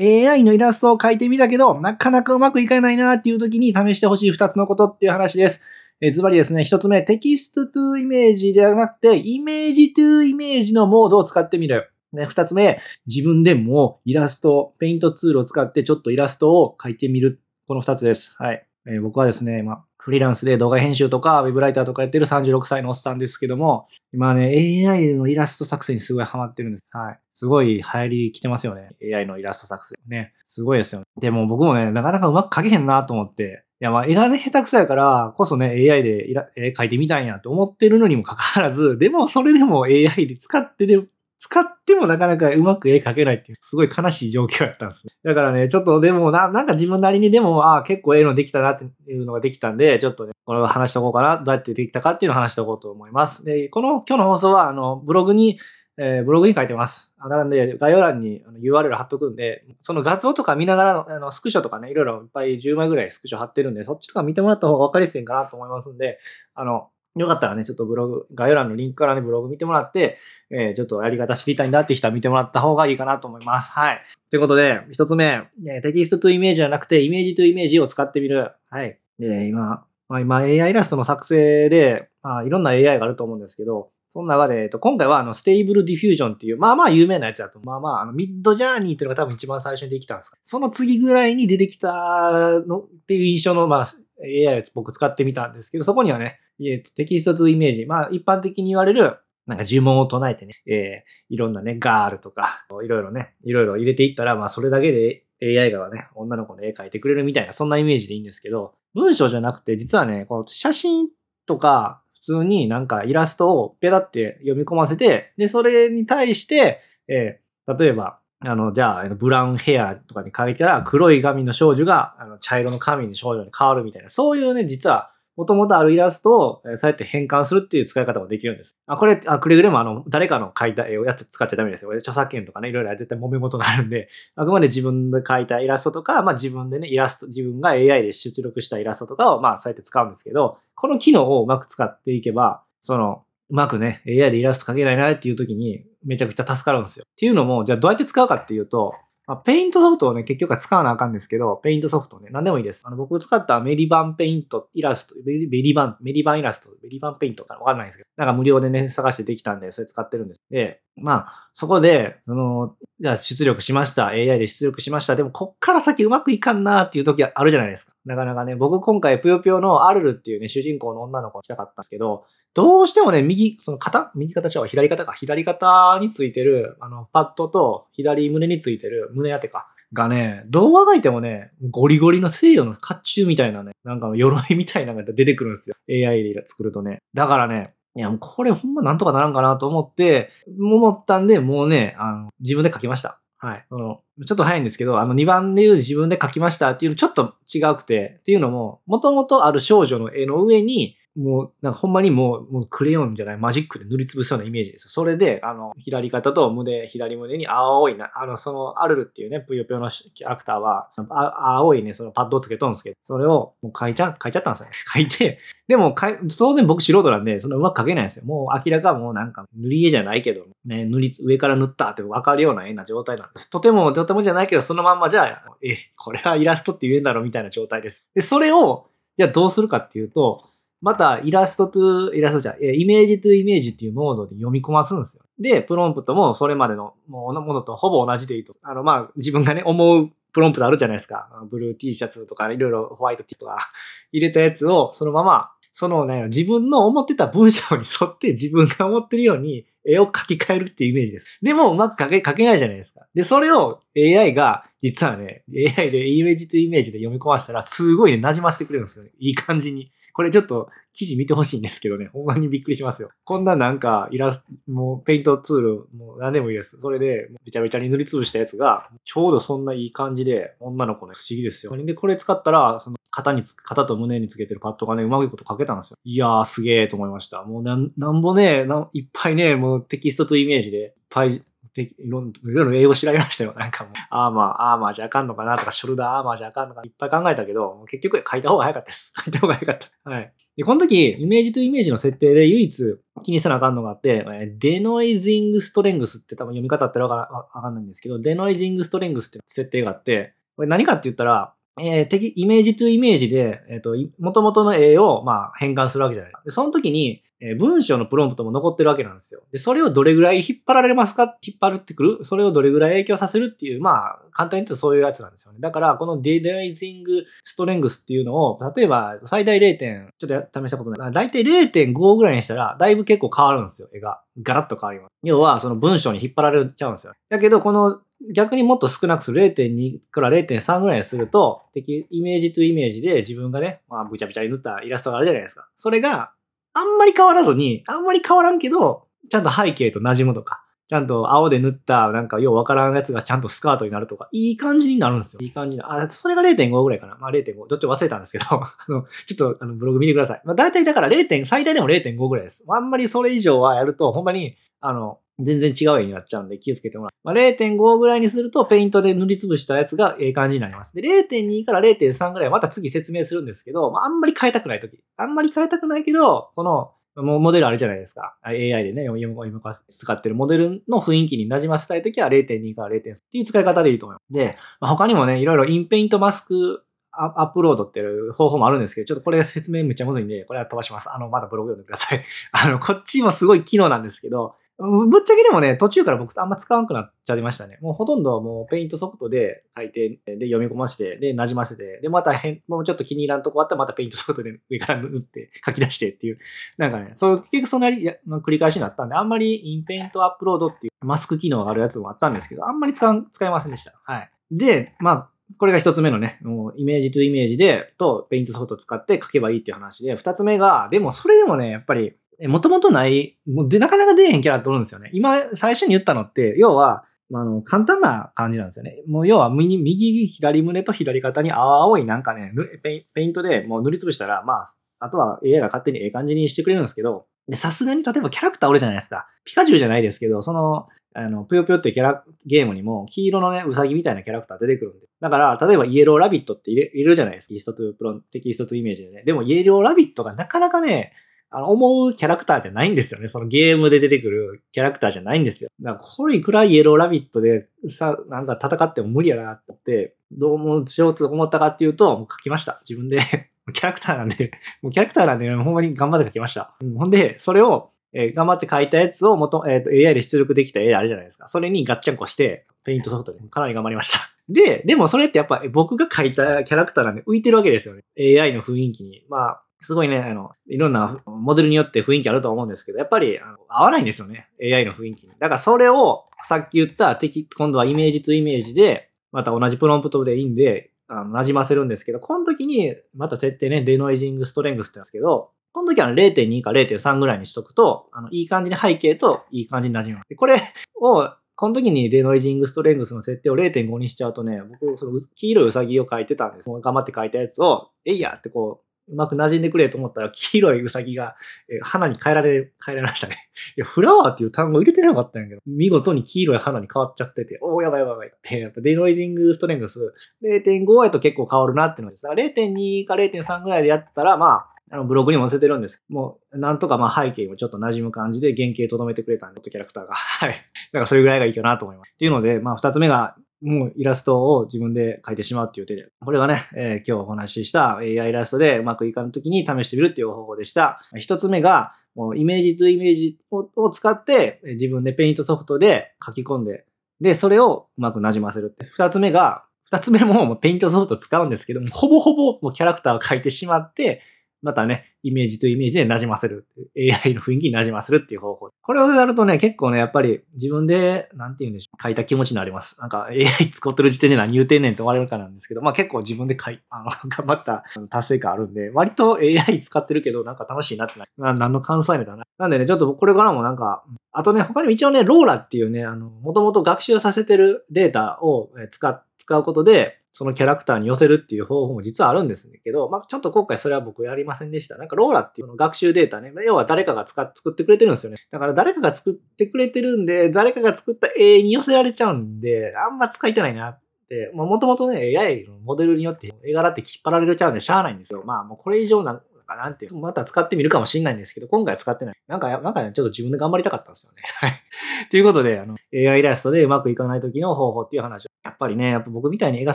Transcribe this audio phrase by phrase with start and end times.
[0.00, 5.62] AI のイラストを描いてみたけど、なかなかうまくいかないなっていう時に試してほしい2つのことっていう話です。
[6.00, 11.90] えズバリですね、1つ目、テキストトゥイメージではなくて、イメージトゥイメージのモードを使ってみる。
[12.12, 17.40] ね、二つ目、自分でもイラスト、ペイントツールを使ってちょっとイラストを描いてみる。
[17.66, 18.34] この二つです。
[18.38, 18.64] はい。
[18.86, 24.46] えー、僕はですね、まあフリーランスで動画編集とか、ウェブライターとかやってる36歳のおっさんですけども、今ね、
[24.88, 26.84] AI のイラスト作成にすごいハマってるんです。
[26.90, 27.20] はい。
[27.34, 28.92] すごい流行り来てますよね。
[29.14, 29.96] AI のイラスト作成。
[30.06, 30.32] ね。
[30.46, 31.04] すごいですよね。
[31.20, 40.98] でも僕もね、なかなかうまく描けへんなと思って、いや、まあ、絵がね、下手くそやからこそね、AI で絵描いてみたいんやと思ってるのにもかかわらず、でもそれでも AI で使ってで
[41.38, 45.14] 使ってもなかなかうまく絵描けないっていう、すごい悲しい状況やったんですね。
[45.24, 51.36] だからね、ちょっとでもな、なんか自分なりにでも、ああ、結構ええのできたなっていうのができたんで、ちょっとね、これを話しとこうかな。
[51.38, 53.44] どうやってできたかっていうのを話しとこうと思います。
[53.44, 55.58] で、この今日の放送は、あの、ブログに、
[55.96, 57.12] えー、ブログに書いてます。
[57.18, 66.20] なんで、概要欄に URL 貼っとくんで、その画像とか見ながらのあのスクショとかね、いろいろいっぱい10枚ぐらいスクショ貼ってるんで、そっちとか見てもらった方が分かりやすいんかなと思いますんで、
[66.54, 66.88] あの、
[67.22, 70.18] よかったらね、ちょっとブログ、概要欄のリンクからね、ブログ見てもらって、
[70.50, 73.72] えー、ちょっとやり方知りたいんだって人は見てもらった方がいいかなと思います。
[73.72, 74.00] はい。
[74.30, 75.48] ということで、一つ目、
[75.82, 78.52] text to image じゃなくて、 image to image を使ってみる。
[78.70, 78.98] はい。
[79.18, 90.38] で、今、まあ、今 AI イラストの作成で、まあ、いろんな AI があると思うんですけど、その中で、えっと、今回はあの、 Stable Diffusion っていう、まあまあ有名なやつだと、まあまあ、あの、 Midjourney っていうのが多分一番最初にできたんですか。
[90.42, 93.86] その次ぐらいに出てきたのっていう印象の、まあ、
[94.22, 111.08] AI を僕使ってみたんですけど、そこにはね、えとテキストとイメージ、まあ一般的に言われる、なんか呪文を唱えてね、えー、いろんなね、ガールとか、いろいろね、いろいろ入れていったら、まあそれだけで AI がね、女の子の絵描いてくれるみたいな、そんなイメージでいいんですけど、文章じゃなくて、実はね、この写真
[111.46, 128.76] とか、普通になんかイラストをペタって読み込ませて、で、それに対して、えー、例えば、あの、じゃあ、ブラウンヘアとかに書いたら、黒い髪の少女が、あの、茶色の髪の少女に変わるみたいな、そういうね、実は、もともとあるイラストを、そうやって変換するっていう使い方もできるんです。
[128.86, 131.92] あ、これ、あくれぐれもあの、誰かの書いた絵をやって使っちゃダメですよ。
[131.92, 147.04] 著作権とかね、いろいろ絶対揉め事があるんで、 あくまで自分で書いたイラストとか、まあ自分でね、イラスト、自分が AI で出力したイラストとかを、まあそうやって使うんですけど、この機能をうまく使っていけば、その、うまくね、AI でイラスト描けないなっていう時に、めちゃくちゃ助かるんですよ。
[147.06, 148.94] っていうのも、じゃあどうやって使うかっていうと、
[149.28, 152.84] まあ、ペイントソフトをね、結局は使わなあかんですけど、ペイントソフトね、何でもいいです。
[152.86, 160.42] あの、僕使った MediBang Paint、イラスト、 MediBang、MediBang イラスト、 MediBang Paint かわかんないんですけど、なんか無料でね、探してできたんで、それ使ってるんです。
[160.48, 164.08] で、まあ、そこで、その、じゃあ出力しました。
[164.08, 165.14] AI で出力しました。
[165.14, 167.94] でも、こっから先うまくいかんなっていう時あるじゃないですか。
[168.04, 175.12] なかなかね、僕今回、ぷよぷよのアルルっていうね、主人公の女の子をしたかったんですけど、どうしてもね、右、その肩右肩ちゃう左肩か。
[175.12, 179.68] 左肩についてる、あの、パッドと左胸についてる胸当てか。
[179.92, 185.76] がね、動画がいてもね、ゴリゴリの西洋の甲冑みたいなね、なんか鎧みたいなのが出てくるんですよ。
[185.88, 186.98] AI で作るとね。
[187.14, 193.20] だからね、いや、もうこれほんまなんとかならんかなと思って、思ったんで、もうね、あの、自分で書きました。
[193.38, 193.66] はい。
[193.68, 204.88] その、ちょっと早いんですけど、あの2番で言う自分で書きましたっていうのちょっと違くて、っていうのも、もともとある少女の絵の上に、もう、なんかほんまにもう、もうクレヨンじゃない、マジックで塗りつぶすようなイメージです。
[204.88, 214.72] それで、あの、左肩と胸、左胸に青いな、あの、その、アルルっていうね、ぷよぷよのキャラクターは、青いね、そのパッドをつけとんですけど、それをもう書いちゃ、書いちゃったんですよね。
[214.94, 218.24] 書いて、でもか、当然僕素人なんで、そんなうまく書けないんですよ。
[218.24, 223.50] もう明らかもうなんか塗り絵じゃないけど、ね、塗り、上から塗ったってわかるような絵な状態なんです。
[223.50, 228.02] とても、とてもじゃないけど、そのまんまじゃあ、え、これはイラストって言えんだろうみたいな状態です。
[228.14, 228.86] で、それを、
[229.16, 230.44] じゃあどうするかっていうと、
[230.80, 235.24] また、イラストと、イラストじゃ、イメージとイメージっていうモードで読み込ますんですよ。
[235.38, 238.52] で、プロンプトもそれまでのものとほぼ同じでいいと。
[238.62, 241.28] あの、まあ、自分がね、思うプロンプトあるじゃないですか。
[241.50, 243.58] ブルー T シャツとか、いろいろホワイト T とか
[244.12, 251.38] 入れたやつを、そのまま、そのね、自分の思ってた文章に沿って自分が思ってるように絵を描き換えるっていうイメージです。
[251.40, 253.06] でも、うまく描け、描けないじゃないですか。
[253.14, 255.44] で、それを AI が、実はね、
[255.76, 259.12] AI でイメージとイメージで読み込ませたら、すごいね、馴染ませてくれるんですよね。
[259.18, 259.92] いい感じに。
[260.18, 263.10] これちょっと記事見てほしいんですけどね、 ほんまにびっくりしますよ。
[263.22, 266.80] こんななんかイラスト、もうペイントツール、もう何でもいいです。
[266.80, 271.76] それで、べちゃべちゃに塗りつぶしたやつが、ちょうどそんないい感じで、女の子ね、不思議ですよ。
[271.76, 275.98] で、これ使ったら、その肩につ、肩と胸につけてるパッドがね、うまいこと書けたんですよ。
[276.02, 277.44] いやー、すげーと思いました。
[277.44, 281.44] もうなん、なんぼね、いっぱいね、もうテキストとイメージで、いっぱい
[281.78, 283.54] でいろいろ英語調べましたよ。
[283.56, 289.14] なんかもう、アーマー、アーマーじゃあかんのかなとか、ショルダーアーマーじゃあかんのか、いっぱい考えたけど、結局書いた方が早かったです。
[289.24, 290.10] 書いた方が早かった。
[290.10, 290.32] はい。
[290.56, 294.26] で、この時、イメージとイメージの設定で唯一気にせなあかんのがあって、
[294.58, 306.32] デノイジングストレングスって多分読み方ってわかんないんですけど、デノイジングストレングスって設定があって、これ何かって言ったら、えー、敵、イメージとイメージで、えっ、ー、と、元々の絵を、まあ、変換するわけじゃない。
[306.44, 309.42] で、その時に、え、文章のプロンプトも残ってるわけなんですよ。
[309.52, 311.38] で、それをどれぐらい引っ張られますか？
[311.40, 312.24] 引っ張るってくる？
[312.24, 315.60] それをどれぐらい影響させるっていう、まあ、簡単に言うとそういうやつなんですよね。
[315.60, 319.76] だから、このデデイズングストレングスっていうのを、例えば、最大0、
[320.18, 321.12] ちょっと試したことない。
[321.12, 324.20] だいたい0.5ぐらいにしたら、だいぶ結構変わるんですよ、絵が。
[324.42, 325.10] ガラッと変わります。
[325.22, 327.12] 要は、その文章に引っ張られちゃうんですよ。
[327.28, 328.00] だけど、この
[328.34, 335.68] 逆にもっと少なくする0.2から0.3ぐらいにすると、敵、イメージとイメージで自分がね、まあ、ぶちゃぶちゃに塗ったイラストがあるじゃないですか。
[335.76, 336.32] それが、
[336.78, 345.40] あんまり変わらずに、あんまり変わらんけど、ちゃんと背景と馴染むとか、ちゃんと青で塗った、なんかようわからんやつがちゃんとスカートになるとか、いい感じになるんですよ。
[345.42, 345.92] いい感じな。
[345.92, 347.16] あ、それが0.5ぐらいかな。
[347.20, 347.66] まあ0.5。
[347.66, 350.42] どっちも忘れたんですけど、 あの、ちょっとあのブログ見てください。
[350.44, 351.44] まあ大体だから 0.
[351.44, 352.64] 最大でも0.5ぐらいです。
[352.68, 357.10] あんまりそれ以上はやると、ほんまに、あの、全然違う絵になっちゃうんで気をつけてもらう。
[357.24, 360.94] まあ、0.5ぐらいにするとペイントで塗りつぶしたやつがええ感じになります。
[360.94, 364.98] で、0.2から0.3ぐらいはまた次説明するんですけど、まあ、あんまり変えたくないとき。
[365.16, 366.92] あんまり変えたくないけど、この、
[367.22, 368.36] もうモデルあるじゃないですか。
[368.42, 374.32] AI でね、読み込み使ってるモデルの雰囲気に馴染ませたいときは0.2から0.3っていう使い方でいいと思います。
[374.32, 381.10] で、まあ、他にもね、いろいろ inpaint mask upload っていう方法もあるんですけど、ちょっとこれ説明むっちゃむずいんで、これは飛ばします。
[381.12, 382.24] あの、またブログ読んでください。
[382.52, 387.78] あの、こっちもすごい機能なんですけど、ぶっちゃけでもね、途中から僕あんま使わなくなっちゃいましたね。
[387.80, 396.38] もうほとんどもうペイントソフトで書いて、で読み込ませて、で馴染ませて、でまた変、もうちょっと気に入らんとこあったらまたペイントソフトで 上から塗って書き出してっていう。
[396.76, 404.00] なんかね、そう結局そんなり、まあ、繰り返しになったんで、あんまり inpaint upload っていうマスク機能があるやつもあったんですけど、あんまり使使いませんでした。
[404.04, 404.30] はい。
[404.52, 412.14] で、まあ、これが一つ目のね、もう image to image で、とペイントソフト使って書けばいいっていう話で、二つ目が、でもそれでもね、やっぱり
[412.46, 415.10] もともとない、もうで、なかなか出えへんキャラっておるんですよね。
[415.12, 417.04] 今、最初に言ったのって、要は、
[417.34, 419.02] あの、簡単な感じなんですよね。
[419.06, 422.52] もう要は右、右、左胸と左肩に青いなんかね、
[422.82, 424.66] ペイントでもう塗りつぶしたら、まあ、
[425.00, 429.26] あとは AI が勝手にええ感じにしてくれるんですけど、で、さすがに例えばキャラクターおるじゃないですか。
[429.44, 435.06] ピカチュウじゃないですけど、その、あの、ぷよぷよってキャラ、ゲームにも黄色のね、ウサギみたいなキャラクター出てくるんで。
[435.20, 437.48] だから、例えばイエローラビットって入れるじゃないですか。
[437.48, 439.22] テキストとプロ、テキストとイメージでね。
[439.24, 441.12] でもイエローラビットがなかなかね、
[441.50, 443.28] あの、思うキャラクターじゃないんですよね。
[443.28, 445.70] そのゲームで出てくるキャラクターじゃないんですよ。
[445.80, 452.80] だから、これいくらイエローラビットでさ、なんか戦っても無理やなって思って、どうもしようと思ったかっていうと、もう書きました。
[452.88, 453.18] 自分で
[453.72, 454.50] キャラクターなんで、
[454.82, 456.74] もうキャラクターなんで、ほんまに頑張って書きました。
[456.80, 461.48] うん、ほんで、それを、えー、頑張って書いたやつを元、えっ、ー、と、AI で出力できた絵あるじゃないですか。
[461.48, 464.18] それにガッチャンコして、ペイントソフトでかなり頑張りました。
[464.48, 468.02] で、でもそれってやっぱ僕が書いたキャラクターなんで浮いてるわけですよね。
[468.18, 469.24] AI の雰囲気に。
[469.28, 474.48] まあ、すごいね、あの、いろんなモデルによって雰囲気あると思うんですけど、やっぱりあの合わないんですよね。
[474.60, 475.32] AI の雰囲気に。
[475.38, 490.36] だからそれを、さっき言った的、今度は image to image で、また同じプロンプトでいいんで、あの、馴染ませるんですけど、この時に、また設定ね、 denoising strength って言うんですけど、この時は0.2か0.3ぐらいにしとくと、あの、いい感じに背景といい感じに馴染む。
[490.36, 490.60] これ
[491.00, 496.70] を、この時にデノイジングストレングスの設定を0.5にしちゃうとね、僕、その黄色いウサギを描いてたんです。
[496.70, 501.36] 頑張って描いたやつを、えいやってこう、うまく馴染んでくれと思ったら、黄色いウサギが、
[501.68, 503.36] え花に変えられ、変えられましたね。
[503.76, 510.12] いや、フラワーっていう単語入れてなかったんやけど、見事に黄色い花に変わっちゃってて、おお、やばいやばいやばいって、 やっぱデノイジングストレングス
[510.42, 512.22] 0.5やと結構変わるなっていうのです。
[512.24, 520.14] だから0.2か0.3ぐらいでやったら、まあ、あのブログにも載せてるんですもう、なんとかまあ背景もちょっと馴染む感じで原型とどめてくれたんで、キャラクターが。
[520.14, 520.50] はい。
[520.50, 520.54] だ
[520.92, 522.12] からそれぐらいがいいかなと思います。
[522.14, 526.08] っていうので、まあ二つ目がもうイラストを自分で描いてしまうっていう手で。
[526.24, 531.00] これがね、えー、今日お話しした AI イラストでうまくいかんときに試してみるっていう方法でした。
[531.16, 536.84] 一つ目が、もう image to image を使って自分でペイントソフトで書き込んで、
[537.20, 538.84] で、それをうまく馴染ませるって。
[538.86, 544.22] 二つ目が、二つ目ももうペイントソフト使うんですけども、ほぼほぼもうキャラクターを描いてしまって、
[544.62, 546.66] またね、 image to image で馴染ませる。
[546.96, 548.70] AI の雰囲気に馴染ませるっていう方法。
[548.82, 553.00] これをやるとね、結構ね、やっぱり自分で、なんて言うんでしょう、書いた気持ちになります。
[553.00, 562.44] なんか AI 使ってる時点で何言うてんねんって思われるかなんですけど、まあ結構自分で書い、あの、頑張った達成感あるんで、割と AI 使ってるけど、なんか楽しいなってな、な何の関西ネタな。
[562.58, 574.96] なんでね、ちょっとこれからもなんか、あとね、他にも一応ね、ローラっていうね、あの、もともと学習させてるデータを使っ使うことで、そのキャラクターに寄せるっていう方法も実はあるんですけど、まあ、ちょっと今回それは僕やりませんでした。
[574.96, 578.38] なんかローラっていうの学習データね、要は誰かが使っ作ってくれてるんですよね。
[578.52, 588.44] だから誰かが作ってくれてるんで、誰かが作った絵に寄せられちゃうんで、あんま使いたないなって、もともとね、AI のモデルによって絵柄って引っ張られちゃうんでしゃあないんですよ。
[588.46, 592.36] まあもうこれ以上なかなんていう、また使ってみるかもしれないんですけど、今回は使ってない。
[592.48, 594.42] なんか、なんかね、ちょっと自分で頑張りたかったんですよね。
[594.60, 595.28] はい。
[595.30, 599.94] ということで、あの、AI イラストでうまくいかない時の方法っていう話を、やっぱりね、やっぱ僕みたいに絵が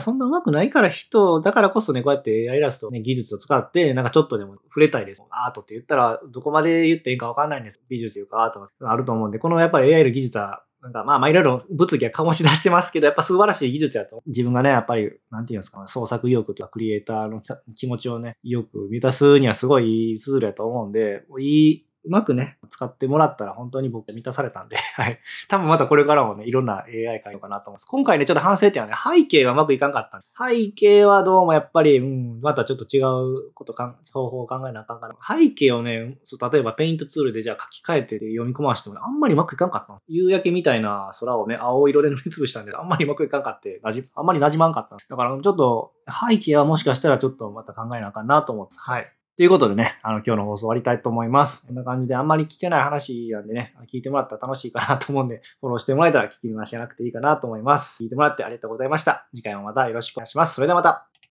[0.00, 5.22] そんな上手くないから人、だからこそね、こうやって AI イラスト、ね、技術を使って、なんかちょっとでも触れたいです。
[5.30, 7.82] アートって言ったら、どこまで言っていいかわかんないんです。
[7.88, 14.22] 美術というかアートがあると思うんで、このやっぱり AI の技術はなんかまあまあいろいろ物議は醸し出してますけど、やっぱ素晴らしい技術やと。
[14.26, 17.40] 自分がね、やっぱり、なんていうんですか、創作意欲とかクリエイターの
[17.74, 25.18] 気持ちをね、意欲満たすにはすごいいいツールやと思うんで、いいうまくね、使ってもらったら本当に僕は満たされたんで、 はい。
[25.48, 27.86] 多分またこれからもね、いろんな AI 変えようかなと思います。
[27.86, 33.00] 今回ね、ちょっと反省点はね、背景がうまくいかんかった背景はどうもやっぱり、うん、またちょっと違
[33.48, 35.16] うことか方法を考えなあかんから。
[35.20, 45.92] 背景をね、そう例えばペイントツールでじゃあ書き換えて読み込ましても、ね、あんまりうまくいかんかった夕焼けみたいな空をね、青色で塗りつぶしたんで、あんまりうまくいかんかって、なじ、あんまり馴染まんかっただからちょっと
[46.28, 49.12] 背景はもしかしたらちょっとまた考えなあかんなと思って、はい。
[49.36, 51.66] ということでね、あの、今日の放送終わりたいと思います。
[51.66, 58.04] こんな感じであんまり聞けない話なんでね、聞いてもらったら楽しいかなと思うんで、フォローしてもらえたら聞き逃しなくていいかなと思います。
[58.04, 59.26] 聞いてもらってありがとうございました。
[59.34, 60.54] 次回もまたよろしくお願いします。
[60.54, 61.14] それではまた。